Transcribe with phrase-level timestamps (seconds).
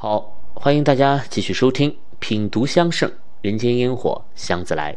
[0.00, 3.10] 好，欢迎大家继续收听《品读香盛
[3.42, 4.92] 人间烟火香自来》。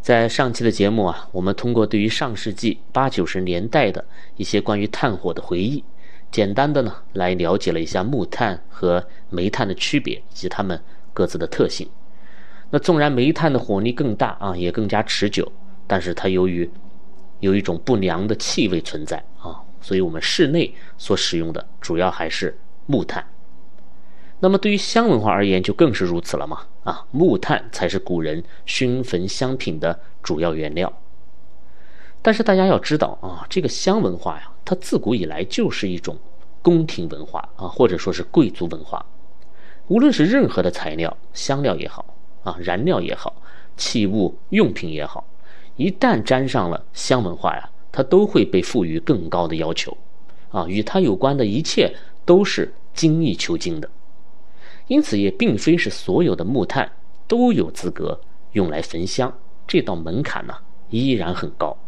[0.00, 4.06] 在上期的节目啊，我们通过对于上世纪八九十年代的
[4.36, 5.82] 一些关于炭火的回忆，
[6.30, 10.80] 简单的呢来了解了一下木炭和煤炭的区别以及它们
[11.12, 11.90] 各自的特性。
[12.70, 15.50] 那纵然煤炭的火力更大啊，也更加持久，
[15.88, 16.70] 但是它由于
[17.40, 23.26] 有一种不良的气味存在啊，所以我们室内所使用的主要还是木炭。
[24.40, 26.62] 那么对于香文化而言，就更是如此了嘛？
[26.84, 30.92] 啊，木炭才是古人熏焚香品的主要原料。
[32.22, 36.16] 但是大家要知道啊，这个香文化呀，它自古以来就是一种
[36.62, 39.04] 宫廷文化啊，或者说是贵族文化。
[39.88, 43.34] 无论是任何的材料，香料也好啊，燃料也好，
[43.76, 45.26] 器物用品也好，
[45.76, 49.94] 一旦沾上了香文化呀，它都会被赋予更高的要求
[50.50, 53.90] 啊，与它有关的一切都是精益求精的。
[54.90, 56.90] 因此，也并非是所有的木炭
[57.28, 58.20] 都有资格
[58.54, 59.32] 用来焚香，
[59.64, 60.54] 这道门槛呢
[60.88, 61.78] 依然很高。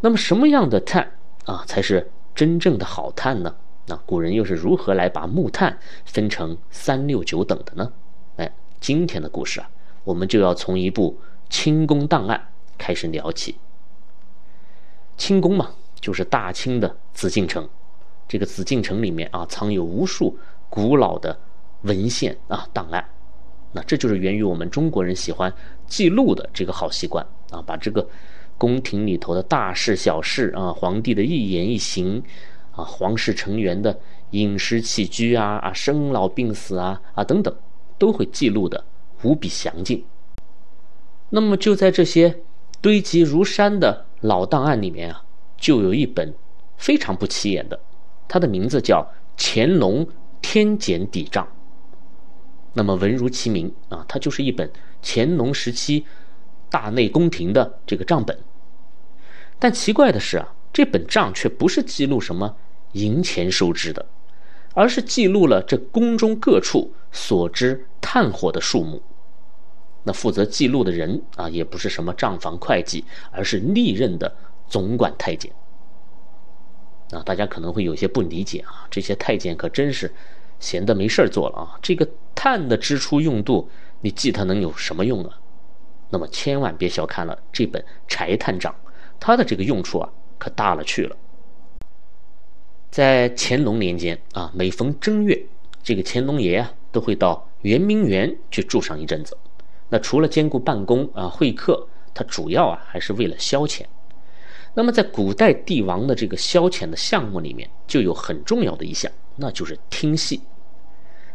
[0.00, 1.14] 那么，什么样的炭
[1.46, 3.56] 啊才是真正的好炭呢？
[3.86, 7.92] 那古人又是如何来把木炭分成三六九等的呢？
[8.36, 9.68] 哎，今天的故事啊，
[10.04, 11.18] 我们就要从一部
[11.50, 12.40] 清宫档案
[12.78, 13.56] 开始聊起。
[15.16, 17.68] 清宫嘛，就是大清的紫禁城，
[18.28, 20.38] 这个紫禁城里面啊，藏有无数
[20.70, 21.36] 古老的。
[21.82, 23.04] 文献啊，档案，
[23.72, 25.52] 那这就是源于我们中国人喜欢
[25.86, 28.06] 记录的这个好习惯啊，把这个
[28.56, 32.22] 宫廷里头的大事小事啊，皇帝的一言一行
[32.72, 33.98] 啊，皇室成员的
[34.30, 37.54] 饮食起居啊啊，生老病死啊啊等等，
[37.96, 38.84] 都会记录的
[39.22, 40.04] 无比详尽。
[41.30, 42.40] 那么就在这些
[42.80, 45.22] 堆积如山的老档案里面啊，
[45.56, 46.34] 就有一本
[46.76, 47.78] 非常不起眼的，
[48.26, 49.02] 它的名字叫
[49.36, 50.06] 《乾隆
[50.42, 51.44] 天简底账》。
[52.74, 54.70] 那么文如其名啊，它就是一本
[55.02, 56.04] 乾隆时期
[56.70, 58.38] 大内宫廷的这个账本。
[59.58, 62.56] 但奇怪的是啊，这本账却不是记录什么
[62.92, 64.06] 银钱收支的，
[64.74, 69.02] 而是记录了这宫中各处所知炭火的数目。
[70.04, 74.36] 那负责记录的人啊，也不是什么账房会计，而是历任的
[74.68, 75.50] 总管太监。
[77.10, 80.12] 啊，大家可能会有些不理解啊，这些太监可真是。
[80.60, 81.78] 闲的没事儿做了啊！
[81.80, 82.04] 这个
[82.38, 83.68] 碳的支出用度，
[84.00, 85.40] 你记它能有什么用啊？
[86.08, 88.72] 那么千万别小看了这本柴炭账，
[89.18, 91.16] 它的这个用处啊，可大了去了。
[92.92, 95.36] 在乾隆年间啊，每逢正月，
[95.82, 99.36] 这个乾隆爷啊都会到圆明园去住上一阵子。
[99.88, 103.82] 那除了兼顾办公啊会客，他主要啊还是为了消遣。
[104.74, 109.10] 那么在古代帝王的这个消遣的项目里面，就有很重要的一项。
[109.34, 110.40] 那就是听戏，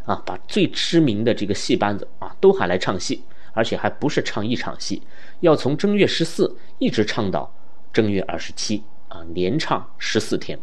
[0.05, 5.01] 啊，把最知名的这个戏班子啊都喊来唱戏，而且还不是唱一场戏，
[5.39, 7.53] 要从正月十四一直唱到
[7.91, 10.59] 正月二十七啊，连唱十四天。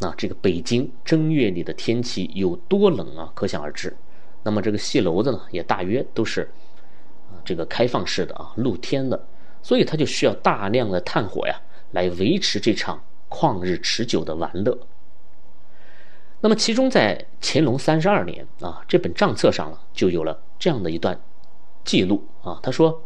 [0.00, 3.96] 那这个北京正月里的天气有多冷啊，可想而知。
[4.44, 6.48] 那么这个戏楼子呢，也大约都是
[7.30, 9.26] 啊这个开放式的啊，露天的，
[9.60, 14.78] 所以它就需要大量的炭火呀，来维持这场旷日持久的玩乐。
[16.40, 21.20] 那么，其中在乾隆三十二年啊，这本账册上呢，就有了这样的一段
[21.84, 22.60] 记录啊。
[22.62, 23.02] 他说：“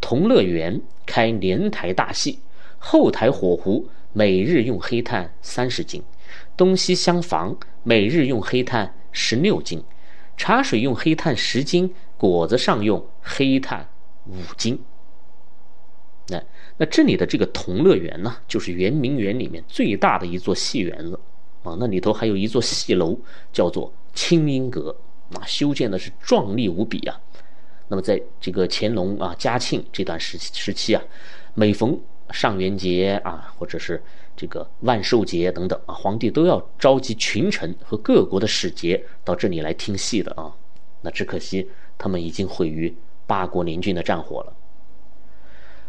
[0.00, 2.40] 同乐园开连台大戏，
[2.78, 6.02] 后台火壶每日用黑炭三十斤，
[6.56, 9.84] 东西厢房每日用黑炭十六斤，
[10.36, 13.88] 茶水用黑炭十斤，果子上用黑炭
[14.26, 14.82] 五斤。”
[16.28, 16.42] 那
[16.78, 21.20] 那这里的这个同乐园呢，就是圆明园里面最大的一座戏园子。
[21.62, 23.16] 啊，那里头还有一座戏楼，
[23.52, 24.96] 叫做清音阁，
[25.32, 27.20] 啊，修建的是壮丽无比啊。
[27.86, 31.02] 那么在这个乾隆啊、嘉庆这段时时期啊，
[31.54, 32.00] 每逢
[32.30, 34.02] 上元节啊，或者是
[34.34, 40.52] 这个万寿节等等啊，皇帝都要召集群臣和各国的使节到这里来听戏的啊。
[41.02, 42.92] 那只可惜他们已经毁于
[43.26, 44.52] 八国联军的战火了。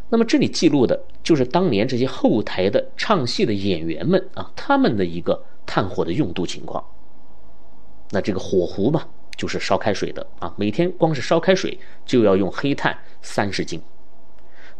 [0.09, 5.43] 那么这里记录的就是当年这些后台的唱戏的演员们啊，他们的一个。
[5.65, 6.83] 炭火的用度情况，
[8.11, 9.07] 那这个火壶嘛，
[9.37, 10.53] 就是烧开水的啊。
[10.57, 13.81] 每天光是烧开水就要用黑炭三十斤。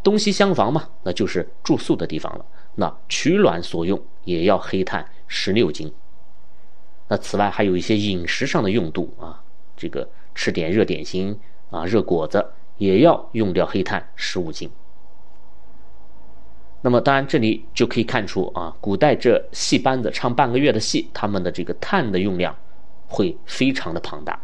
[0.03, 2.45] 东西厢房嘛，那就是住宿的地方了。
[2.75, 5.93] 那取暖所用也要黑炭十六斤。
[7.07, 9.43] 那此外还有一些饮食上的用度啊，
[9.77, 11.39] 这个吃点热点心
[11.69, 12.45] 啊、热果子
[12.77, 14.69] 也要用掉黑炭十五斤。
[16.85, 22.53] 那么，当然这里就可以看出啊，古代这戏班子唱半个月的戏，他们的这个碳的用量
[23.07, 24.37] 会非常的庞大。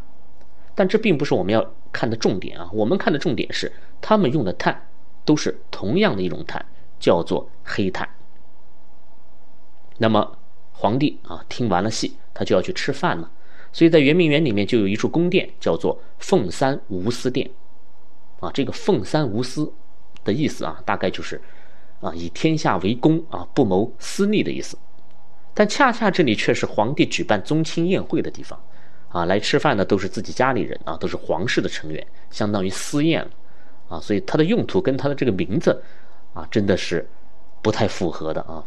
[0.74, 3.69] 但这并不是我们要看的重点啊，我们看的重点是
[4.00, 4.88] 他们用的碳
[5.25, 6.65] 都是同样的一种碳，
[6.97, 8.07] 叫做黑炭。
[9.97, 10.38] 那么
[10.71, 13.30] 皇帝啊，听完了戏，他就要去吃饭了，
[13.74, 17.51] 所以在圆明园里面就有一处宫殿，叫做凤三无私殿。
[18.39, 19.69] 啊，这个凤三无私
[20.24, 21.42] 的意思啊，大概就是
[22.01, 24.78] 啊以天下为公啊，不谋私利的意思。
[25.54, 28.60] 但恰恰这里却是皇帝举办宗亲宴会的地方。
[29.10, 33.28] 啊，来吃饭的都是自己家里人啊，都是皇室的成员，相当于私宴，
[33.88, 35.81] 啊，所以它的用途跟它的这个名字，
[36.36, 37.10] 啊，真的是
[37.63, 38.63] 不太符合的啊。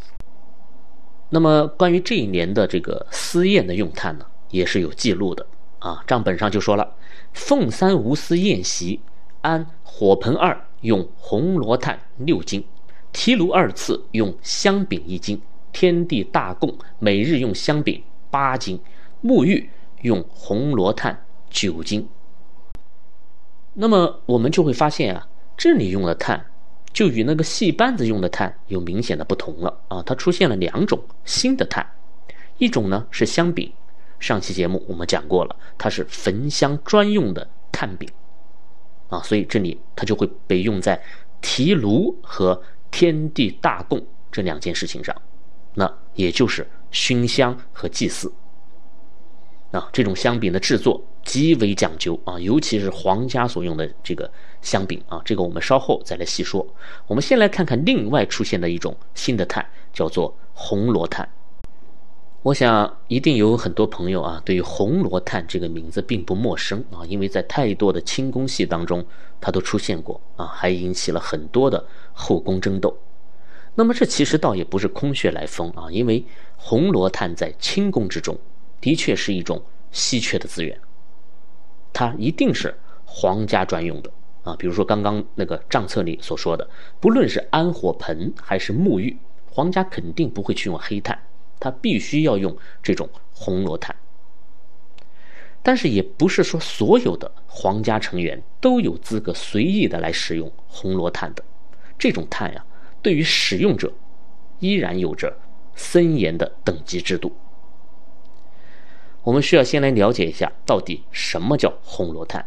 [1.31, 5.46] 那么关于这一年的这个私宴的用炭呢，也是有记录的
[5.78, 6.93] 啊，账本上就说了：
[7.32, 9.00] 凤三无私宴席，
[9.43, 12.64] 安火盆二用红罗炭六斤，
[13.12, 15.41] 提炉二次用香饼一斤，
[15.73, 18.81] 天地大供每日用香饼八斤，
[19.23, 19.70] 沐浴。
[20.03, 22.09] 用红罗炭九斤，
[23.75, 26.44] 那么我们就会发现啊，这里用的炭
[26.93, 31.88] 就与那个戏班子用的炭有明显的不同了啊，它出现了两种新的炭，
[32.59, 33.73] 一种呢是香饼，
[34.19, 38.11] 上期节目我们讲过了，它是焚香专用的炭饼，
[39.09, 41.00] 啊，所以这里它就会被用在
[41.41, 42.61] 提炉和
[42.92, 44.00] 天地大供
[44.30, 45.12] 这两件事情上，
[45.74, 48.32] 那也就是熏香和祭祀。
[49.72, 54.30] 啊，这种香饼的制作极为讲究啊，尤其是皇家所用的这个
[54.60, 56.64] 香饼啊，这个我们稍后再来细说。
[57.06, 61.26] 我们先来看看另外出现的一种新的炭，叫做红罗炭。
[62.42, 69.04] 我想一定有很多朋友啊，对于红罗炭这个名字并不陌生啊，因为在太多的清宫戏当中
[69.40, 72.96] 它都出现过啊，还引起了很多的后宫争斗。
[73.74, 76.24] 那么这其实倒也不是空穴来风啊，因为
[76.56, 78.36] 红罗炭在清宫之中。
[78.80, 79.62] 的确是一种
[79.92, 80.76] 稀缺的资源，
[81.92, 84.10] 它一定是皇家专用的
[84.42, 84.56] 啊。
[84.58, 86.68] 比如说刚刚那个账册里所说的，
[86.98, 89.16] 不论是安火盆还是沐浴，
[89.48, 91.16] 皇家肯定不会去用黑炭，
[91.62, 93.94] 他必须要用这种红罗炭。
[95.62, 101.44] 但是也不是说所有的皇家成员都有资格随意的来使用红罗炭的，
[101.97, 102.64] 这种炭呀，
[103.00, 103.93] 对于使用者
[104.59, 105.38] 依然有着
[105.76, 107.32] 森严的等级制度。
[109.23, 112.44] 我们需要先来了解一下，到底什么叫红罗炭。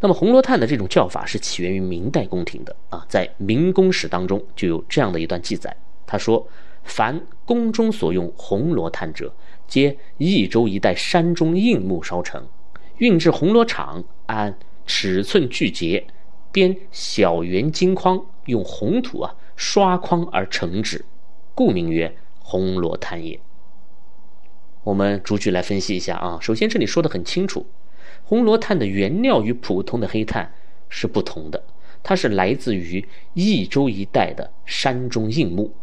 [0.00, 5.74] 那么红罗炭的这种叫法是起源于明代宫廷的啊，在《明宫史》当中就有这样的一段记载。
[6.04, 6.46] 他说
[6.86, 9.34] ：“凡宫中所用红罗炭者，
[9.68, 12.46] 皆益州一带山中硬木烧成，
[12.98, 14.56] 运至红罗厂，按
[14.86, 16.06] 尺寸具节，
[16.50, 21.04] 编小圆金框，用红土啊刷框而成之，
[21.54, 23.38] 故名曰红罗炭也。”
[24.84, 26.38] 我们逐句来分析一下啊。
[26.40, 27.66] 首先，这里说的很清楚，
[28.22, 30.54] 红罗炭的原料与普通的黑炭
[30.88, 31.64] 是不同的，
[32.04, 35.74] 它是来自于益州一带的山中硬木。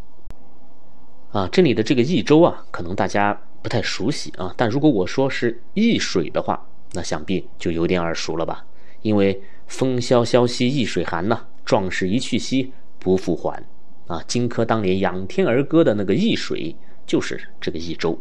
[1.34, 4.54] 啊，这里的这个益州啊，可能大家不太熟悉啊。
[4.56, 8.64] 但如果我说是易水的话，那想必就有点耳熟了吧？
[9.02, 13.60] 因为风萧萧兮易水寒呐，壮士一去兮不复还。
[14.06, 18.16] 啊，荆轲当年仰天而歌的那个易水，就是这个益州。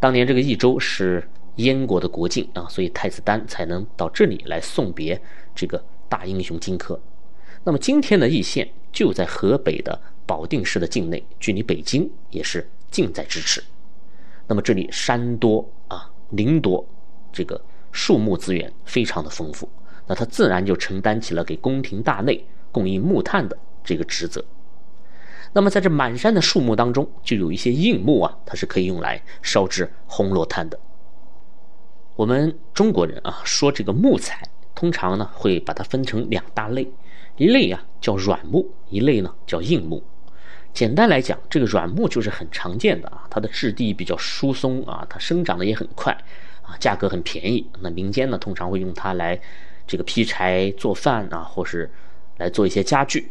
[0.00, 5.22] 当年这个益州是燕国的国境啊，所以太子丹才能到这里来送别
[5.54, 6.98] 这个大英雄荆轲。
[7.62, 13.62] 那么今天的易县就在河北的保定市的境内，距离北京也是近在咫尺。
[14.46, 16.86] 那么这里山多啊，林多，
[17.32, 17.60] 这个
[17.92, 19.68] 树木资源非常的丰富，
[20.06, 24.44] 那它自然就承担起了给宫廷大内供应木炭的这个职责。
[25.52, 30.78] 那么在这满山的树木当中，就有一些硬木啊，它是可以用来烧制红罗炭的。
[32.16, 36.90] 我们中国人啊，说这个木材，通常呢会把它分成两大类，
[37.36, 40.02] 一类啊叫软木，一类呢叫硬木。
[40.74, 46.12] 简单来讲，这个软木就是很常见的啊，它的质地比较疏松啊，它生长的也很快
[46.62, 47.64] 啊，价格很便宜。
[47.80, 49.40] 那民间呢通常会用它来
[49.86, 51.88] 这个劈柴做饭啊，或是
[52.38, 53.30] 来做一些家具。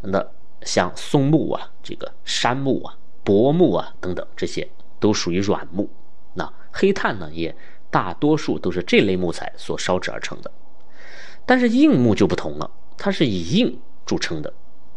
[0.00, 0.26] 那
[0.62, 4.68] 像松木啊、这个杉木啊、柏木啊等等，这些
[4.98, 5.88] 都属于软木。
[6.34, 7.54] 那黑炭呢，也
[7.88, 10.50] 大多数都是这类木材所烧制而成的。
[11.46, 12.68] 但是硬木就不同了，
[12.98, 14.52] 它是以硬著称的。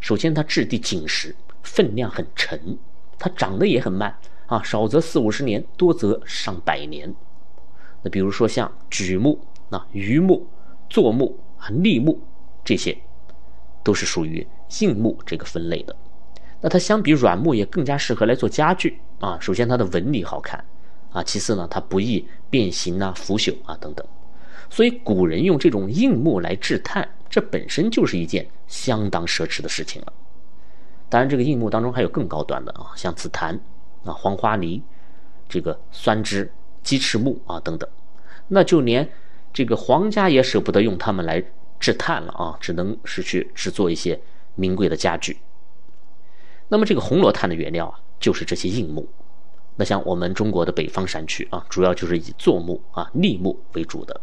[0.05, 2.77] 首先，它质地紧实，分量很沉，
[3.17, 7.11] 它长得也很慢啊，少则四五十年，多则上百年。
[8.03, 10.47] 那比如说像榉木、那榆木、
[10.91, 12.21] 柞木啊、栎木
[12.63, 12.95] 这些，
[13.83, 14.45] 都是属于。
[14.81, 15.95] 硬木这个分类的，
[16.61, 19.39] 那它相比软木也更加适合来做家具啊。
[19.39, 20.63] 首先它的纹理好看，
[21.13, 24.05] 啊，其次呢，它不易变形啊、腐朽啊等等。
[24.69, 30.13] 所以古人用这种硬木来制炭，这本身就是一件相当奢侈的事情了。
[31.09, 33.59] 当然，这个硬木当中还有更高端的啊，像紫檀
[34.03, 34.81] 啊、黄花梨、
[35.47, 36.51] 这个酸枝、
[36.83, 37.89] 鸡翅木啊等等。
[38.47, 39.09] 那就连
[39.53, 41.43] 这个皇家也舍不得用它们来
[41.79, 44.19] 制炭了啊，只能是去制作一些
[44.55, 45.37] 名贵的家具。
[46.67, 49.07] 那么这个红罗炭的原料啊，就是这些硬木。
[49.75, 54.19] 那像我们中国的北方山区啊，主要就是以柞木啊、栎木为主的。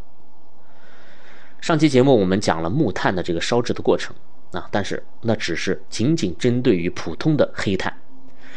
[1.63, 4.13] 上期节目我们讲了木炭的这个烧制的过程
[4.51, 7.97] 啊，但是那只是仅仅针对于普通的黑炭，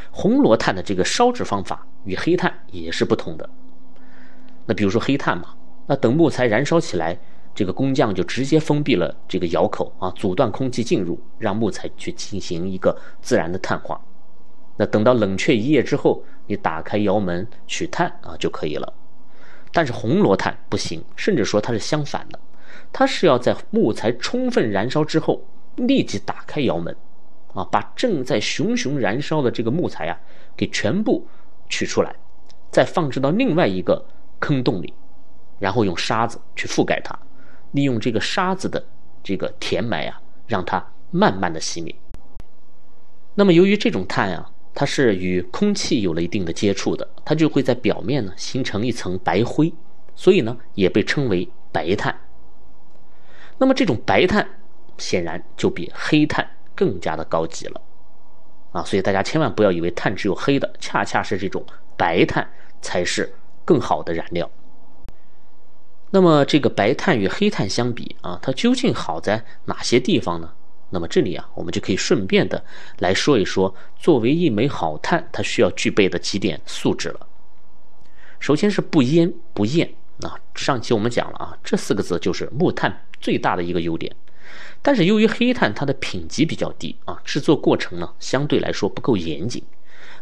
[0.10, 3.48] 红罗炭的这个烧制方法与黑炭也是不同的。
[4.66, 5.50] 那比如说黑炭嘛，
[5.86, 7.16] 那等木材燃烧起来，
[7.54, 14.02] 这个工匠就直接封闭了这个窑口啊，阻断空气进入，让木材去进行一个自然的碳化。
[14.78, 18.92] 那等到冷却一夜之后，你打开窑门取炭啊就可以了。
[19.72, 22.40] 但是红罗炭不行，甚至说它是相反的。
[22.92, 25.42] 它是要在木材充分燃烧之后，
[25.76, 26.96] 立即打开窑门，
[27.54, 30.18] 啊，把正在熊熊燃烧的这个木材啊，
[30.56, 31.28] 给全部
[31.68, 32.16] 取出来，
[32.72, 34.06] 再放置到另外一个
[34.40, 34.94] 坑洞里，
[35.60, 37.18] 然后用沙子去覆盖它，
[37.72, 38.84] 利用这个沙子的
[39.22, 41.94] 这个填埋啊，让它慢慢的熄灭。
[43.34, 49.74] 那么由于这种碳啊，它是与空气有了一定的接触的，它就会在表面呢形成一层白灰，
[50.16, 52.16] 所以呢也被称为白炭。
[53.58, 54.48] 那么这种白炭，
[54.98, 56.46] 显然就比黑炭
[56.76, 57.82] 更加的高级了，
[58.72, 62.50] 啊，所以大家千万不要以为炭只有黑的，恰恰是这种白炭
[62.82, 63.34] 才是
[63.64, 64.50] 更好的燃料。
[66.12, 70.52] 那么这个白炭与黑炭相比啊，它究竟好在哪些地方呢？
[70.92, 72.64] 那么这里啊，我们就可以顺便的
[73.00, 77.28] 来说一说，作为一枚好炭，它需要具备的几点素质了。
[78.40, 79.94] 首先是不烟不焰。
[80.22, 84.16] 啊，上期我们讲了啊，这四个字就是木炭最大的一个优点。
[84.82, 89.64] 但是由于黑炭它的品级比较低啊，制作过程呢相对来说不够严谨，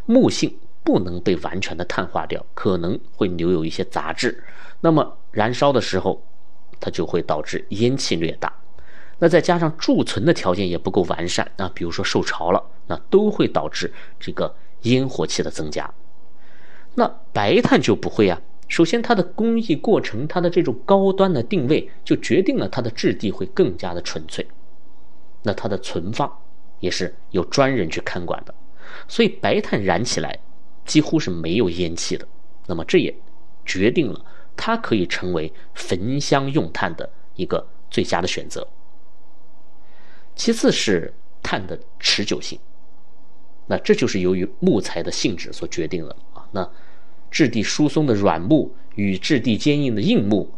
[0.06, 4.42] 木性不能被完全的碳化掉，可能会留有一些杂质。
[4.80, 6.22] 那么燃烧的时候，
[6.80, 8.52] 它就会导致烟气略大。
[9.18, 15.88] 那再加上贮存的条件也不够完善啊，比如说受潮了，那都会导致这个烟火气的增加。
[16.94, 18.40] 那白炭就不会啊。
[18.68, 24.46] 首先，它的工艺过程，它的这种高端的定位，就决定了它的质地会更加的纯粹。
[25.42, 26.40] 那它的存放
[26.80, 28.54] 也是有专人去看管的，
[29.06, 30.38] 所以白炭燃起来
[30.84, 32.26] 几乎是没有烟气的。
[32.66, 33.14] 那么这也
[33.66, 34.24] 决定了
[34.56, 38.66] 它可以成为焚香用炭的一个最佳的选择。
[40.34, 42.58] 其次是碳的持久性，
[43.66, 46.48] 那这就是由于木材的性质所决定的啊。
[46.52, 46.68] 那
[47.34, 50.48] 质地疏松的软木与质地坚硬的硬木，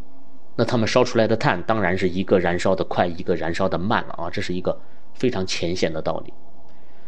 [0.55, 4.29] 那它们烧出来的炭当然是一个燃烧的快，一个燃烧的慢了啊！
[4.29, 4.79] 这是一个
[5.15, 6.31] 非常浅显的道理。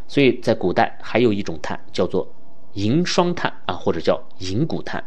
[0.08, 2.28] 所以在古代还有一种炭叫做
[2.74, 5.04] 银霜炭啊，或者叫银骨炭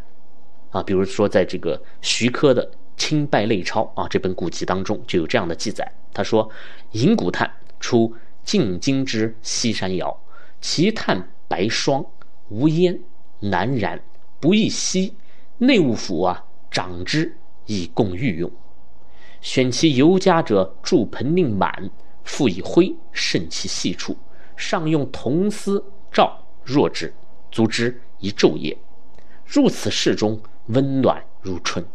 [0.71, 0.81] 啊。
[0.81, 2.65] 比如说在这个徐科的
[2.97, 6.49] 《清拜类钞》啊这本古籍当中就有这样的记载，他说
[6.93, 7.51] ：“银骨炭
[7.81, 8.15] 出
[8.45, 10.17] 晋京之西山窑，
[10.61, 12.07] 其炭白霜，
[12.49, 13.01] 无烟，
[13.41, 14.01] 难燃。”
[14.43, 15.15] 不易息，
[15.59, 18.51] 内务府啊长之以供御用。
[19.41, 21.89] 选其尤佳者，铸盆令满，
[22.25, 24.17] 复以灰渗其细处，
[24.57, 27.15] 上用铜丝罩若之，
[27.53, 28.77] 足之一昼夜。
[29.47, 31.87] 入此室中，温暖如春。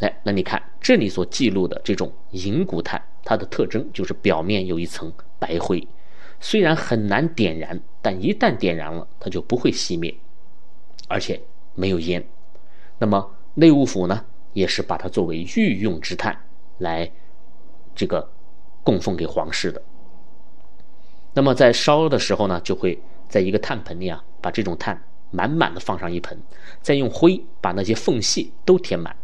[0.00, 5.86] 哎，那你看这里所记录的这种银骨炭，它的特征就是表面有一层白灰，
[6.40, 10.12] 虽然很难点燃，但一旦点燃了，它就不会熄灭。
[11.10, 11.40] 而且
[11.74, 12.24] 没有烟，
[12.98, 16.40] 那么内务府呢，也是把它作为御用之炭
[16.78, 17.10] 来
[17.96, 18.30] 这个
[18.84, 19.82] 供奉给皇室的。
[21.34, 22.96] 那么在烧的时候呢，就会
[23.28, 25.02] 在一个炭盆里啊，把这种炭
[25.32, 26.40] 满满的放上一盆，
[26.80, 29.14] 再用灰把那些缝隙都填满。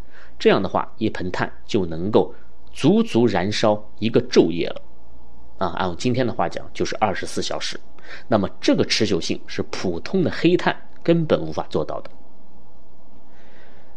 [0.40, 2.34] 这样的话，一盆炭就能够
[2.72, 4.82] 足足燃烧一个昼夜了。
[5.58, 7.78] 啊，按我今天的话讲，就是二十四小时。
[8.26, 10.76] 那么这个持久性是普通的黑炭。
[11.06, 12.10] 根本无法做到的。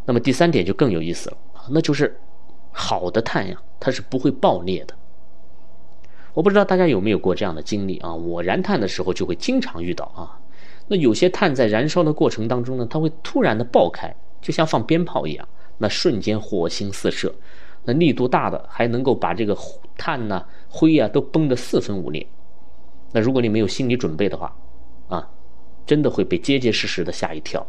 [0.06, 1.38] 那么第三点就更有意思了
[1.72, 2.16] 那就是
[2.72, 4.94] 好的碳呀，它是不会爆裂的。
[6.36, 8.14] 我不知道大家有没有过这样的经历啊？
[8.14, 10.40] 我燃炭的时候就会经常遇到啊。
[10.88, 15.48] 那有些碳在燃烧的过程当中呢，它会突然的爆开，就像放鞭炮一样，
[15.80, 17.34] 那瞬间火星四射，
[17.86, 19.58] 那力度大的还能够把这个
[19.98, 22.26] 碳呐、灰呀都崩得四分五裂。
[23.12, 24.56] 那如果你没有心理准备的话，
[25.90, 27.66] 真的会被结结实实的吓一跳。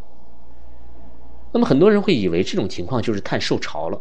[1.53, 3.99] 那么很多人会以为这种情况就是碳受潮了，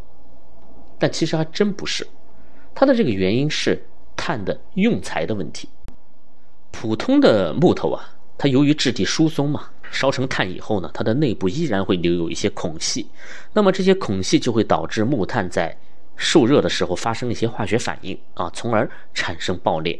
[0.99, 2.05] 但其实还真不是。
[2.75, 3.81] 它的这个原因是
[4.17, 5.69] 碳的用材的问题。
[6.71, 13.07] 普通的木头啊，它由于质地疏松嘛，烧成碳以后呢，它的内部依然会留有一些孔隙，
[13.53, 15.77] 那么这些孔隙就会导致木炭在
[16.17, 19.97] 受热的时候发生一些化学反应啊，从而产生爆裂。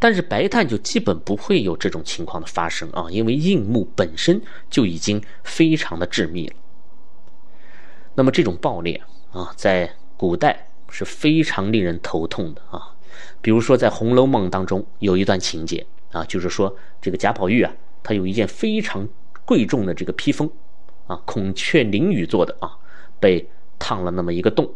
[0.00, 4.40] 但是白炭就基本不会有这种情况的发生啊，因为硬木本身
[4.70, 6.54] 就已经非常的致密了。
[8.14, 12.96] 那么这种爆裂啊，在古代是非常令人头痛的啊。
[13.42, 17.70] 比如说在《红楼梦》当中有一段情节啊，就是说这个贾宝玉啊，
[18.02, 19.06] 他有一件非常
[19.44, 20.50] 贵重的这个披风
[21.06, 22.72] 啊，孔雀翎羽做的啊，
[23.20, 23.46] 被
[23.78, 24.72] 烫了那么一个洞。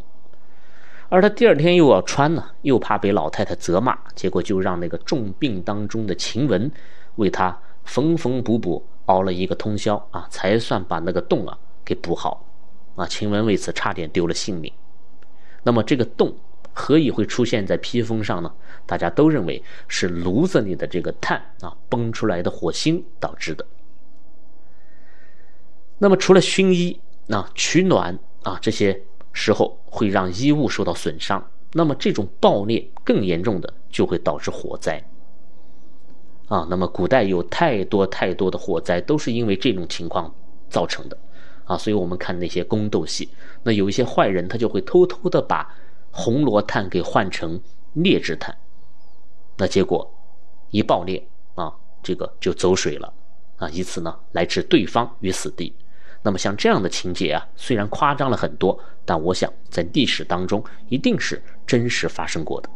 [1.15, 6.69] 而他第二天又要穿呢，又怕被老太太责骂，结果就让那个重病当中的晴雯
[7.15, 12.45] 为他缝缝补补，熬了一个通宵啊，才算把那个洞啊给补好。
[12.97, 14.73] 啊，晴雯为此差点丢了性命。
[15.63, 16.35] 那么这个洞
[16.73, 18.53] 何以会出现在披风上呢？
[18.85, 23.65] 大家都认为是炉子里的这个碳啊崩出来的火星导致的。
[25.99, 29.01] 那么除了熏衣啊、取暖啊这些。
[29.35, 35.05] 时候会让衣物受到损伤，那么这种爆裂更严重的就会导致火灾。
[36.47, 40.33] 啊，那么古代有太多太多的火灾都是因为这种情况
[40.69, 41.19] 造成的，
[41.65, 43.29] 啊，所以我们看那些宫斗戏，
[43.63, 45.75] 那有一些坏人他就会偷偷的把
[46.11, 47.61] 红罗炭给换成
[47.95, 48.57] 劣质炭，
[49.57, 50.09] 那结果
[50.71, 53.13] 一爆裂啊，这个就走水了，
[53.57, 55.75] 啊，以此呢来置对方于死地。
[56.27, 62.71] 那么像这样的情节啊，虽然夸张了很多，但我想在历史当中一定是真实发生过的。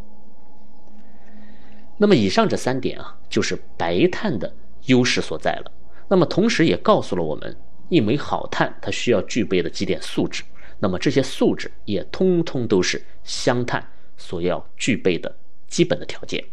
[1.96, 5.72] 那么以上这三点啊，就是白炭的优势所在了。
[6.08, 7.56] 那么同时也告诉了我们，
[7.88, 10.44] 一枚好炭它需要具备的几点素质。
[10.78, 13.82] 那么这些素质也通通都是香炭
[14.18, 15.34] 所要具备的
[15.68, 16.44] 基本的条件。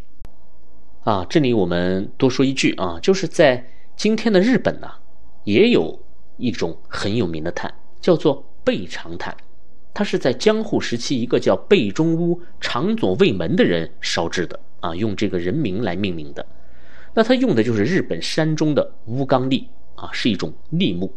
[1.04, 4.90] 啊，这里我们多说一句啊，就是在今天的日本呢，
[5.44, 6.05] 也有。
[6.36, 9.36] 一种很有名的炭叫做备长炭，
[9.94, 16.44] 它是在江户时期一个叫备中屋长左卫门的人烧制的啊，用这个人名来命名的。
[17.14, 21.12] 那它用的就是日本山中的乌冈栎啊，是一种栎木。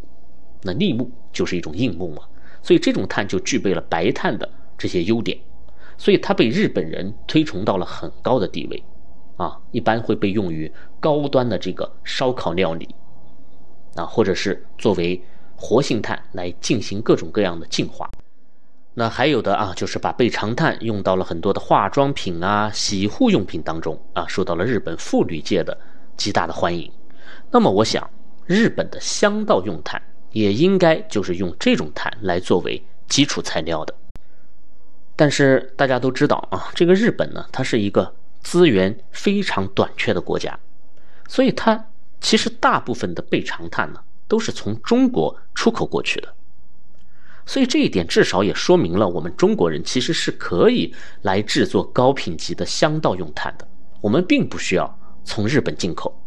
[0.62, 2.23] 那栎木就是一种硬木嘛，
[2.62, 5.38] 所以这种炭就具备了白炭的这些优点，
[5.97, 8.84] 所以它被日本人推崇到了很高的地位
[9.38, 12.88] 啊，一般会被用于高端的这个烧烤料理。
[13.99, 15.21] 啊，或者是作为
[15.55, 18.09] 活性炭来进行各种各样的净化，
[18.93, 25.77] 那还有的啊，就是把备长炭用到了很多的化妆品啊、洗护用品当中啊，受到了日本妇女界的
[26.15, 26.89] 极大的欢迎。
[27.51, 28.09] 那么，我想
[28.45, 33.93] 日本的香道用炭也应该就是用这种炭来作为基础材料的。
[35.17, 40.57] 但是大家都知道啊，这个日本呢，它是一个资源非常短缺的国家，
[41.27, 41.88] 所以它。
[42.21, 46.34] 其实大部分的备长炭呢，都是从中国出口过去的，
[47.45, 53.67] 所以这一点至少也说明了我们中国人其实是可以来制作高品级的香道用炭的，
[54.01, 56.21] 我们并不需要从日本进口，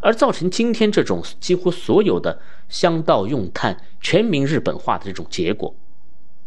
[0.00, 5.74] 而造成今天这种几乎所有的香道用炭全民日本化的这种结果，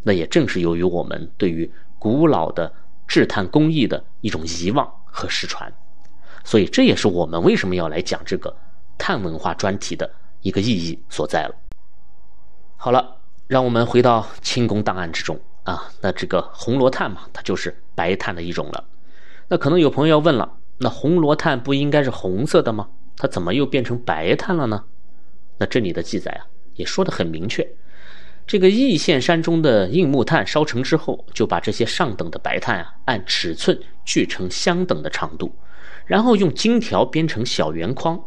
[0.04, 2.72] 那也正是由于我们对于古老的
[3.08, 5.72] 制炭工艺的一种遗忘和失传，
[6.44, 8.56] 所以这也是我们为什么要来讲这个。
[8.98, 10.10] 碳文化专题的
[10.42, 11.54] 一个意义所在了。
[12.76, 15.90] 好了，让我们回到清宫档案之中啊。
[16.00, 18.84] 那这个红罗炭嘛，它就是白炭的一种了。
[19.48, 22.88] 那可能有朋友要问了，那红罗炭不应该是红色的吗？
[23.16, 24.84] 它怎么又变成白炭了呢？
[25.58, 27.66] 那这里的记载啊，也说的很明确。
[28.46, 35.52] 这个易县山中的硬木炭烧成之后，就把这些上等的白炭啊，按尺寸锯成相等的长度，
[36.04, 38.22] 然后用金条编成小圆框。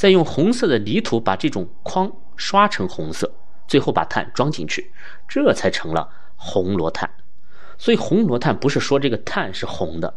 [0.00, 3.30] 再用红色的泥土把这种框刷成红色，
[3.68, 4.90] 最后把碳装进去，
[5.28, 7.10] 这才成了红罗炭。
[7.76, 10.14] 所以红罗炭不是说这个碳是红的，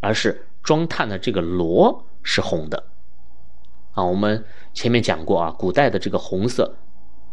[0.00, 2.82] 而是装碳的这个罗是红的。
[3.92, 6.74] 啊，我们前面讲过啊，古代的这个红色，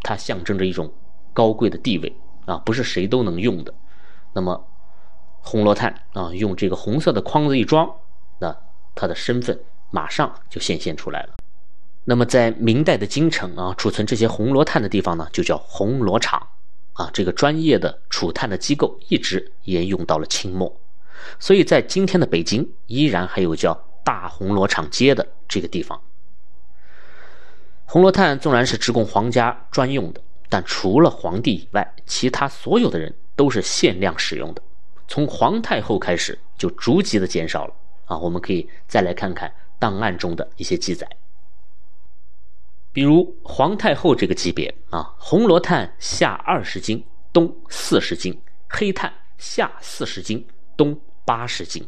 [0.03, 0.93] 它象征着一种
[1.33, 3.73] 高贵的地位啊，不是谁都能用的。
[4.33, 4.67] 那么
[5.41, 7.91] 红罗炭啊，用这个红色的框子一装，
[8.37, 8.55] 那
[8.93, 11.36] 它的身份马上就显现出来了。
[12.09, 16.41] 那么，在明代的京城啊，储存这些红罗炭的地方呢，就叫红罗厂，
[16.93, 20.73] 啊，这个专业的储炭的机构一直沿用到了清末，
[21.37, 26.01] 所以在今天的北京，依然还有叫大红罗厂街的这个地方。
[27.83, 34.61] 红罗炭纵然是直供皇家专用的，但除了皇帝以外，其他所有的人都是限量使用的。
[35.09, 37.73] 从皇太后开始，就逐级的减少了
[38.05, 38.17] 啊。
[38.17, 41.05] 我们可以再来看看档案中的一些记载，
[42.97, 48.33] 比如皇太后这个级别啊，红罗炭下二十斤，东四十斤；
[48.67, 51.87] 黑炭下四十斤，东八十斤。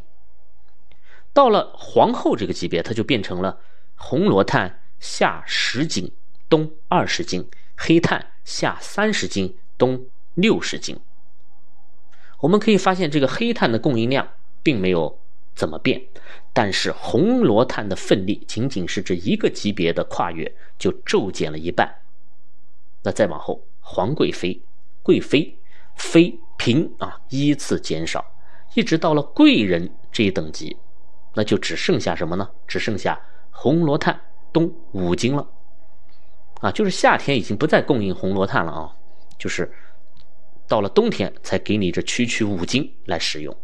[1.32, 3.58] 到了皇后这个级别，它就变成了
[3.96, 6.12] 红罗炭下十斤，
[6.48, 7.42] 东二十斤；
[7.76, 10.96] 黑炭下三十斤，东六十斤。
[12.38, 14.28] 我们可以发现，这个黑炭的供应量
[14.62, 15.19] 并没有
[15.60, 16.00] 怎么变，
[16.54, 21.86] 但是红罗炭的份力仅仅是这一个级别的跨越就骤减了一半。
[23.02, 24.58] 那再往后，皇贵妃、
[25.02, 25.54] 贵妃、
[25.96, 28.24] 妃、嫔啊依次减少，
[28.74, 30.74] 一直到了贵人这一等级。
[31.34, 32.48] 那就只剩下什么呢？
[32.66, 33.20] 只剩下
[33.50, 34.18] 红罗炭
[34.54, 35.46] 东五斤了，
[36.62, 38.96] 啊，就是夏天已经不再供应红罗炭了啊，
[39.38, 39.70] 就是
[40.66, 43.54] 到了冬天才给你这区区五斤来使用，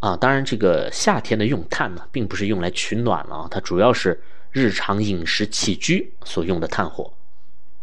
[0.00, 7.12] 啊，当然这个夏天的用炭呢，并不是用来取暖了啊，它主要是日常饮食起居所用的炭火，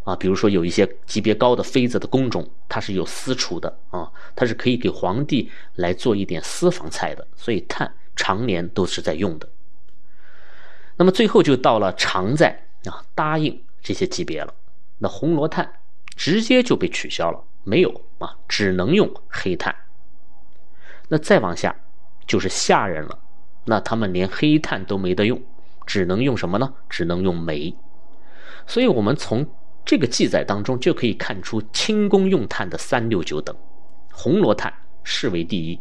[0.03, 7.93] 啊，比如说有一些级别高的妃子的宫中，它是有私厨的啊，它是可以给皇帝来做一点私房菜的，所以炭。
[8.19, 9.47] 常年都是在用的，
[10.95, 14.51] 那么最后就到了常在啊答应这些级别了，
[14.97, 15.71] 那红罗炭
[16.15, 19.75] 直接就被取消了，没有啊，只能用黑炭。
[21.09, 21.75] 那再往下
[22.27, 23.17] 就是下人了，
[23.65, 25.41] 那他们连黑炭都没得用，
[25.85, 26.73] 只能用什么呢？
[26.89, 27.73] 只能用煤。
[28.67, 29.47] 所以我们从
[29.85, 33.55] 这个记载当中就可以看出清宫用炭的三六九等，
[34.11, 35.79] 红罗炭视为第一，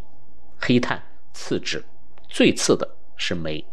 [0.59, 1.85] 黑炭次之。
[2.29, 3.65] 最次的是煤，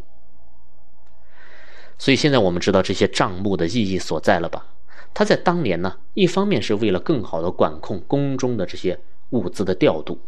[1.98, 4.66] 所以现在我们知道这些账目的意义所在了吧？
[5.14, 9.00] 它在当年呢，一方面是为了更好的管控宫中的这些
[9.32, 10.20] 物资的调度，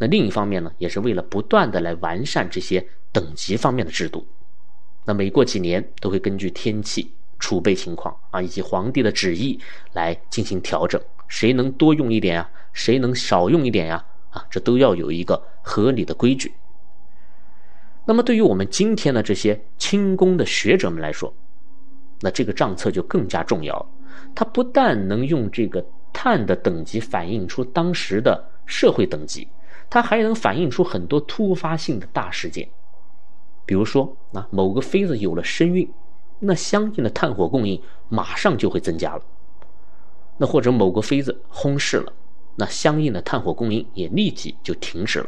[0.00, 4.26] 那另一方面呢，也是为了不断的来完善这些等级方面的制度。
[5.04, 9.60] 那每过几年都会根据天气、储备情况啊，以及皇帝的旨意
[9.92, 12.50] 来进行调整，谁能多用一点呀？
[12.72, 14.02] 谁能少用一点呀？
[14.30, 16.54] 啊，这都要有一个合理的规矩。
[18.06, 21.34] 那么，对于我们今天的这些清宫的学者们来说，
[22.20, 23.86] 那这个账册就更加重要了。
[24.34, 29.46] 它不但能用这个碳的等级反映出当时的社会等级，
[29.90, 32.70] 它还能反映出很多突发性的大事件。
[33.66, 35.92] 比如说，啊，某个妃子有了身孕，
[36.38, 39.22] 那相应的炭火供应马上就会增加了；
[40.38, 42.12] 那或者某个妃子薨逝了，
[42.56, 45.26] 那相应的炭火供应也立即就停止了。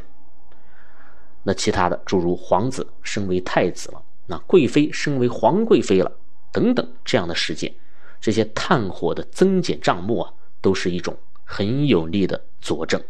[1.44, 6.12] 那其他的诸如皇子升为太子了，那贵妃升为皇贵妃了，
[6.52, 7.74] 等等这样的事件，
[8.20, 13.02] 这些炭火的增减账目啊，都是一种很有力的佐证。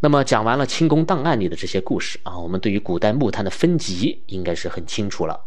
[0.00, 5.44] 那么讲完了清宫档案里的这些故事啊，我们对于古代木炭的分级应该是很清楚了。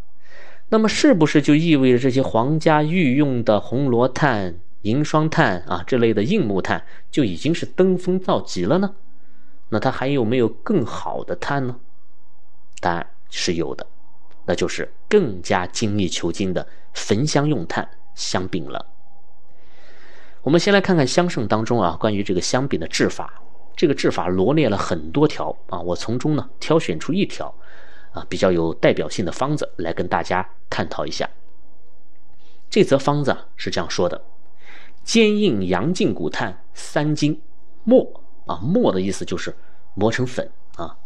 [0.70, 8.94] 那么是不是就意味着这些皇家御用的红罗炭、银霜炭啊这类的硬木炭就已经是登峰造极了呢？
[9.70, 11.76] 那它还有没有更好的碳呢？
[12.80, 13.88] 答案是有的，
[14.46, 18.86] 那就是更加精益求精的焚香用炭香饼了。
[20.44, 23.42] 我们先来看看香圣当中啊，关于这个香饼的制法，
[23.76, 27.54] 这个制法罗列了很多条啊，我从中呢挑选出一条
[28.12, 31.30] 啊比较有代表性的方子来跟大家探讨一下。
[32.70, 34.24] 这则方子是这样说的：
[35.04, 37.42] 坚硬阳净骨炭三斤，
[37.84, 38.22] 末。
[38.46, 39.56] 啊，磨的意思就是
[39.94, 40.98] 磨成粉啊，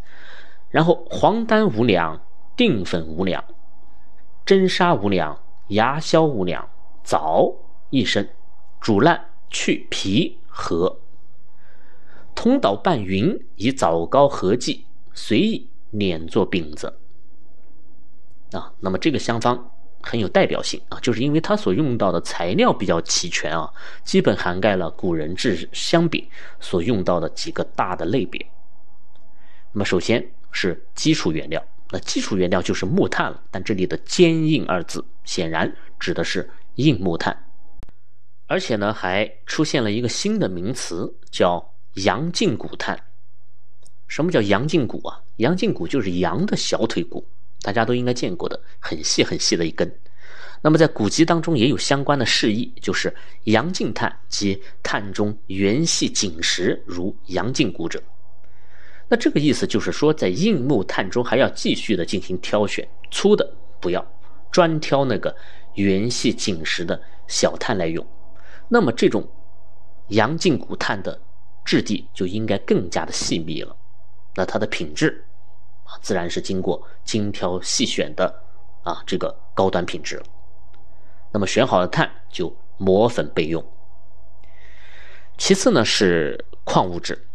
[0.71, 2.19] 然后黄丹五两，
[2.55, 3.43] 定粉五两，
[4.43, 6.67] 真砂五两，牙硝五两，
[7.03, 7.53] 枣
[7.91, 8.27] 一升，
[8.81, 10.97] 煮烂去皮和，
[12.37, 16.99] 通捣拌匀，以枣糕合剂，随意碾作饼子。
[18.51, 19.71] 啊，那么这个香方。
[20.03, 23.69] 很有代表性啊，就是因为它所用到的材料比较齐全啊，
[24.05, 26.25] 基本涵盖了古人制香饼
[26.61, 28.39] 所用到的几个大的类别。
[29.73, 33.41] 那么首先是基础原料，那基础原料就是木炭了。
[33.51, 37.35] 但这里的“坚硬”二字显然指的是硬木炭，
[38.45, 42.99] 而且呢还出现了一个新的名词，叫羊胫骨炭。
[44.07, 45.21] 什么叫羊胫骨啊？
[45.37, 47.25] 羊胫骨就是羊的小腿骨。
[47.61, 49.91] 大家都应该见过的，很细很细的一根。
[50.61, 53.13] 那么在古籍当中也有相关的释义，就是
[53.45, 58.01] 阳胫炭即炭中圆细紧实如阳胫骨者。
[59.09, 64.05] 那这个意思就是说，在硬木炭中还要继续的进行挑选，粗的不要，
[64.51, 65.35] 专挑那个
[65.75, 68.05] 圆细紧实的小炭来用。
[68.67, 69.27] 那么这种
[70.09, 71.19] 阳胫骨炭的
[71.67, 73.75] 质地就应该更加的细密了，
[74.35, 75.25] 那它的品质
[75.83, 78.33] 啊，自然是经过精挑细选的
[78.83, 80.23] 啊这个高端品质。
[81.33, 83.61] 那么选好的炭就磨粉备用。
[85.37, 87.27] 其次呢是矿物质，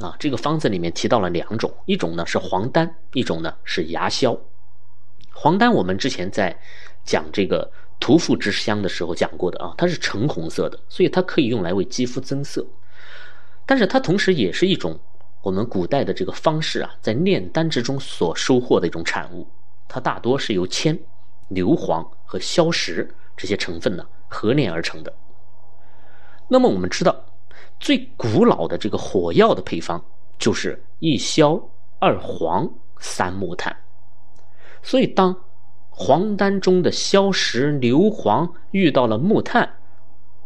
[0.00, 4.36] 啊，这个方子里面提到了两种，一种呢是黄丹，一种呢是牙硝。
[5.32, 6.58] 黄丹我们之前在
[7.04, 12.66] 讲这个涂覆之香的时候讲过的啊，它是橙红色的，所以它可以用来为肌肤增色。
[13.68, 14.98] 但是它同时也是一种
[15.42, 19.46] 我们古代的这个方式啊，在炼丹之中所收获的一种产物，
[19.86, 20.98] 它大多是由铅、
[21.48, 25.12] 硫磺和硝石这些成分呢合炼而成的。
[26.48, 27.14] 那么我们知道。
[27.80, 30.04] 最古老的这个火药的配方
[30.36, 33.76] 就是一硝二黄三木炭，
[34.82, 35.44] 所以当
[35.88, 39.77] 黄丹中的硝石硫磺遇到了木炭，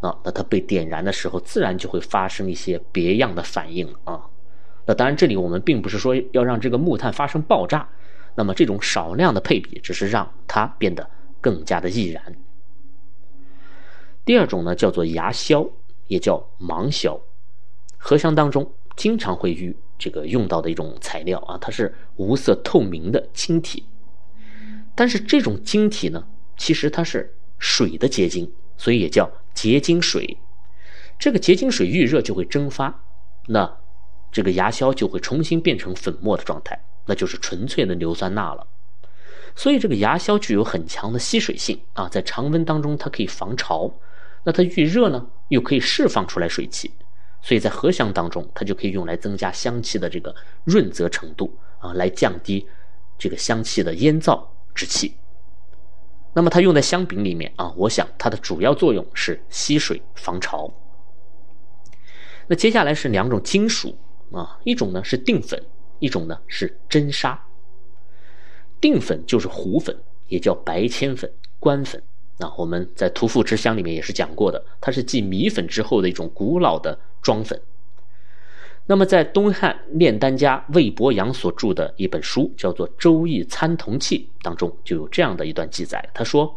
[0.02, 4.20] 啊，那它被点燃的时候，自然就会发生一些别样的反应啊。
[4.84, 7.88] 那当然，这里我们并不是说要让这个木炭发生爆炸，
[8.34, 11.08] 那么这种少量的配比只是让它变得
[11.40, 12.36] 更加的易燃。
[14.26, 15.66] 第二种呢，叫做牙硝。
[16.08, 17.18] 也叫芒硝，
[17.96, 23.86] 荷香当中经常会与这个用到的一种材料啊，它是无色透明的晶体。
[24.94, 26.26] 但是这种晶体呢，
[26.58, 30.38] 其实它是水的结晶，所以也叫结晶水。
[31.18, 33.04] 这个结晶水遇热就会蒸发，
[33.46, 33.78] 那
[34.30, 38.66] 这个牙硝就会重新变成粉末的状态，那就是纯粹的硫酸钠了。
[39.54, 43.92] 所以这个牙硝具有很强的吸水性啊，在常温当中它可以防潮。
[44.44, 46.90] 那它遇热呢，又可以释放出来水汽，
[47.40, 52.66] 所以在荷香当中，它就可以用来增加香气的这个润泽程度啊，来降低
[53.16, 55.14] 这个香气的烟燥之气。
[56.34, 60.72] 那么它用在香饼里面啊，我想它的主要作用是吸水防潮。
[62.46, 63.96] 那接下来是两种金属
[64.32, 65.62] 啊，一种呢是定粉，
[65.98, 67.40] 一种呢是真砂。
[68.80, 72.02] 定粉就是糊粉，也叫白铅粉、官粉。
[72.38, 77.60] 那我们在屠夫之乡里面也是讲过的，它是继米粉之后的一种古老的装粉。
[78.92, 86.10] 那么在东汉炼丹家魏伯阳所著的一本书，叫做《周易参同契》当中，就有这样的一段记载。
[86.12, 86.54] 他说：“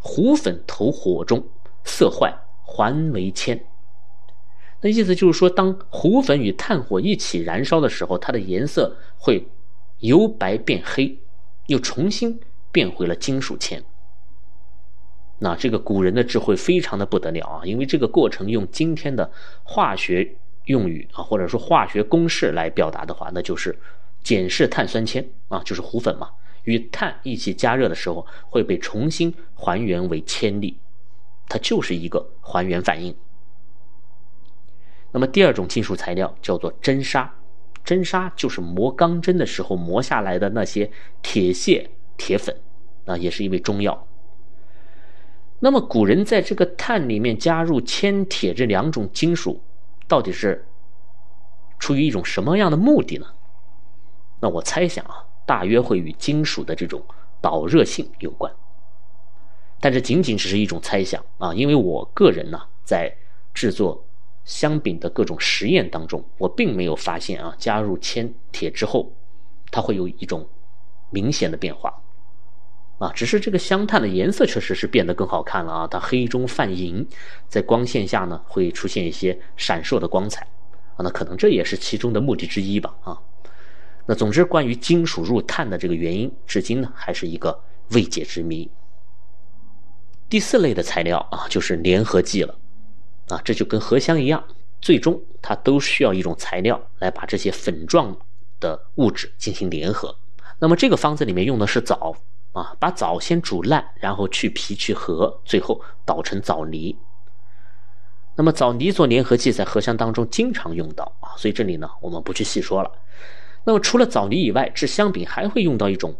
[0.00, 1.46] 胡粉投火中，
[1.84, 3.66] 色坏，还为铅。”
[4.80, 9.46] 那意思就是说，当胡粉与炭火一起燃烧的时候，它的颜色会
[9.98, 11.18] 由白变黑，
[11.66, 12.40] 又重新
[12.72, 13.84] 变回了金属铅。
[15.40, 19.30] 那这个古人的智慧非常的不得了啊，因为这个过程用今天的
[19.64, 23.78] 化学用语啊，或者说化学公式来表达的话，那就是
[24.22, 26.30] 碱式碳酸铅啊，就是糊粉嘛，
[26.64, 30.78] 与碳一起加热的时候会被重新还原为铅粒，
[31.48, 33.14] 它就是一个还原反应。
[35.12, 37.32] 那么第二种金属材料叫做真砂，
[37.84, 40.90] 真砂就是磨钢针的时候磨下来的那些
[41.22, 42.56] 铁屑、铁粉
[43.04, 44.06] 啊，也是一味中药。
[45.60, 49.62] 那么古人在这个碳里面加入铅、铁这两种金属，
[50.06, 50.66] 到底是
[51.78, 53.26] 出于一种什么样的目的呢？
[54.40, 57.02] 那我猜想啊，大约会与金属的这种
[57.40, 58.52] 导热性有关。
[59.80, 63.16] 但这仅仅只是一种猜想啊，因为我个人呢，在
[63.52, 64.06] 制作
[64.44, 69.12] 香饼的各种实验当中，我并没有发现啊，加入铅、铁之后，
[69.70, 70.46] 它会有一种
[71.10, 72.03] 明显的变化。
[72.98, 75.86] 啊，只是这个香炭的颜色确实是变得更好看了啊！
[75.90, 77.04] 它黑中泛银，
[77.48, 80.46] 在光线下呢会出现一些闪烁的光彩
[80.96, 80.98] 啊。
[80.98, 83.18] 那可能这也是其中的目的之一吧啊。
[84.06, 88.70] 那总之，关于金属入炭的这个原因，至今呢还是一个未解之谜。
[90.28, 92.54] 第四类的材料啊，就是粘合剂了
[93.28, 93.40] 啊。
[93.44, 94.42] 这就跟荷香一样，
[94.80, 98.16] 最终它都需要一种材料来把这些粉状
[98.60, 100.16] 的物质进行联合。
[100.60, 102.14] 那么这个方子里面用的是枣。
[102.54, 106.96] 啊，把枣先煮烂，然后去皮去核，最后捣成枣泥。
[108.36, 112.90] 那么枣泥做粘合剂，在荷香当中经常用到啊，所以这里呢，我们不去细说了。
[113.64, 116.14] 那么除了枣泥以外，制香饼还会用到一种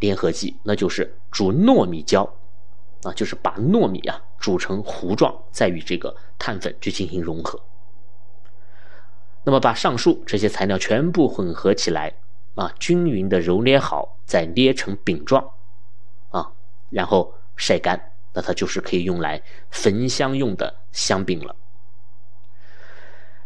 [0.00, 2.22] 粘合剂，那就是煮糯米胶
[3.02, 7.60] 啊，就是把糯米啊煮成糊状，再与这个碳粉去进行融合。
[9.44, 12.12] 那么把上述这些材料全部混合起来
[12.54, 15.42] 啊，均匀的揉捏好，再捏成饼状。
[16.90, 21.54] 然后晒干，那它就是可以用来焚香用的香饼了。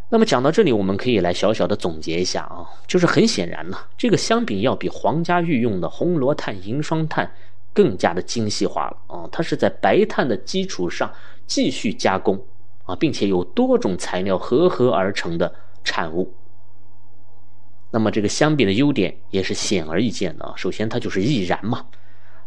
[0.09, 7.33] 那么讲到这里，我们可以来小小的总结一下啊，就是很显然呢，这个香饼要比皇家御用的红罗炭、银双炭
[7.73, 11.11] 更加的精细化了啊，它是在白炭的基础上
[11.47, 12.45] 继续加工
[12.85, 16.35] 啊，并且有多种材料合合而成的产物。
[17.91, 21.87] 那么这个香饼的优点也是显而易见的啊，首先它就是易燃嘛，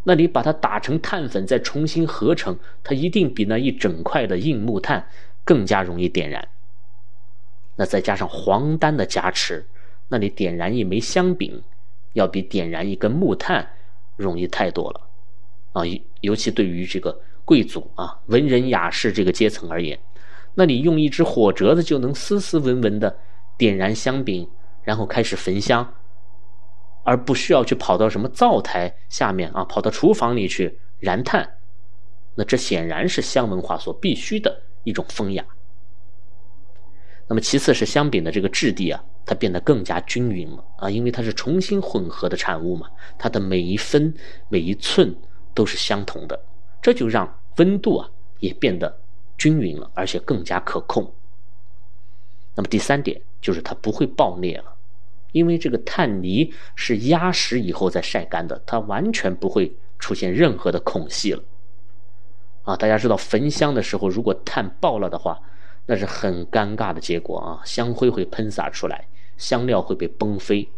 [0.07, 5.07] 那你把它打成碳粉再重新合成，它一定比那一整块的硬木炭
[5.43, 6.47] 更加容易点燃。
[7.75, 9.65] 那再加上黄丹的加持，
[10.07, 11.61] 那你点燃一枚香饼，
[12.13, 13.67] 要比点燃一根木炭
[14.15, 15.01] 容易太多了
[15.73, 15.81] 啊！
[16.21, 19.99] 尤其对于这个贵族啊、文人雅士这个阶层而言，
[20.53, 23.17] 那你用一只火折子就能斯斯文文的
[23.57, 24.47] 点燃香饼。
[24.85, 25.95] 然后开始焚香，
[27.05, 31.47] 而不需要去跑到什么灶台下面啊，跑到厨房里去燃炭，
[32.33, 35.45] 那这显然是香文化所必须的一种风雅。
[37.27, 42.87] 那么其次是香饼的这个质地啊，它变得更加均匀了啊，因为它是重新混合的产物嘛，
[43.17, 44.13] 它的每一分
[44.49, 45.15] 每一寸
[45.53, 46.39] 都是相同的，
[46.81, 48.99] 这就让温度啊也变得
[49.37, 51.13] 均匀了，而且更加可控。
[52.55, 54.74] 那么第三点就是它不会爆裂了。
[55.35, 61.43] 因为这个碳泥是压实以后再晒干的，它完全不会出现任何的孔隙了。
[62.63, 65.37] 啊，大家知道焚香的时候，如果炭爆了的话，
[65.87, 70.69] 那是很尴尬的结果啊，香灰会喷洒出来，香料会被崩飞，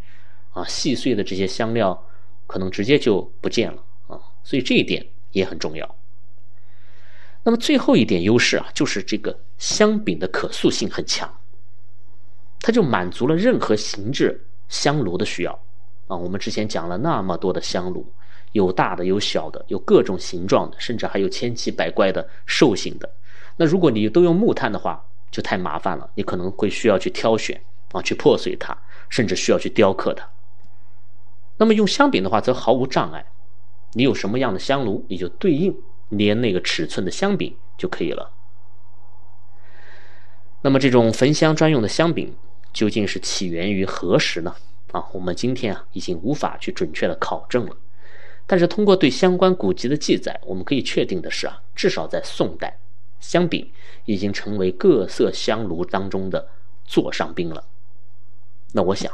[0.53, 2.07] 啊，细碎的这些香料
[2.47, 5.95] 可能直接就不见了啊，所以这一点也很重要。
[7.43, 11.31] 那么最后一点优势啊，就是这个香饼的可塑性很强。
[12.59, 15.51] 它就满足了任何形制香炉的需要，
[16.07, 18.05] 啊，我们之前讲了那么多的香炉，
[18.51, 23.09] 有大的，有小的，有各种形状的，甚至还有千奇百怪的兽形的。
[23.55, 28.77] 那如果你都用木炭的话，就太麻烦了，你可能会需要去挑选啊，去破碎它，
[29.09, 30.27] 甚至需要去雕刻它。
[31.57, 33.25] 那么用香饼的话，则毫无障碍，
[33.93, 35.75] 你有什么样的香炉，你就对应
[36.09, 38.31] 连那个尺寸的香饼就可以了。
[40.61, 42.35] 那么这种焚香专用的香饼。
[42.77, 44.55] 究竟是起源于何时呢？
[44.91, 47.75] 啊，我们今天啊已经无法去准确的考证了。
[48.45, 52.77] 但是通过对相关古籍的记载，我们可以确定的是啊，至少在宋代，
[53.19, 53.67] 香饼
[54.05, 56.49] 已经成为各色香炉当中的
[56.85, 57.63] 座上宾了。
[58.73, 59.11] 那我想，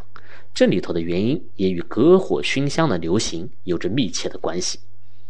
[0.54, 4.78] 这里头的原因也与隔火熏香的流行有着密切的关系。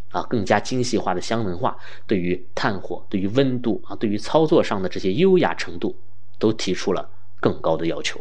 [0.09, 5.95] 啊，更加精细化的香文化，对于炭火、对于温度啊、对于操作上的这些优雅程度，
[6.39, 7.07] 都提出了。
[7.43, 8.17] 更高的要求。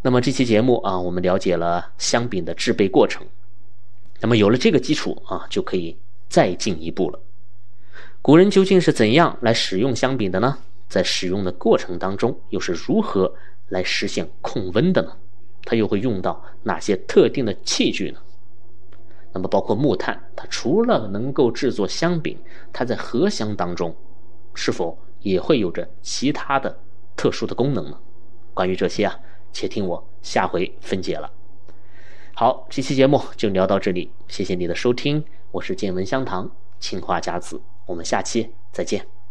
[0.00, 3.22] 那么这期节目啊，我们了解了香饼的制备过程。
[4.20, 5.94] 那么有了这个基础啊，就可以
[6.30, 7.20] 再进一步了。
[8.22, 10.56] 古人究竟是怎样来使用香饼的呢？
[10.88, 13.32] 在使用的过程当中，又是如何
[13.68, 15.16] 来实现控温的呢？
[15.64, 18.20] 它又会用到哪些特定的器具呢？
[19.32, 22.36] 那么包括木炭，它除了能够制作香饼，
[22.72, 23.94] 它在合香当中
[24.54, 26.76] 是否也会有着其他的？
[27.22, 28.00] 特殊的功能呢？
[28.52, 29.16] 关于这些啊，
[29.52, 31.30] 且听我下回分解了。
[32.34, 39.21] 好，这期节目就聊到这里，谢谢你的收听，我是见闻香堂青花甲子，我们下期再见。